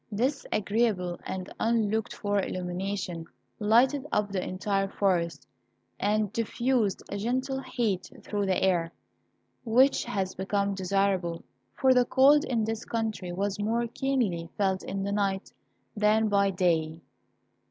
[0.11, 3.27] This agreeable and unlooked for illumination
[3.59, 5.45] lighted up the entire forest,
[5.99, 8.91] and diffused a gentle heat through the air,
[9.63, 11.43] which was become desirable,
[11.75, 15.53] for the cold in this country was more keenly felt in the night
[15.95, 16.99] than by day.